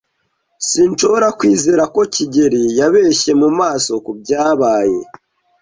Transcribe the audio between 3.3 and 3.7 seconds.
mu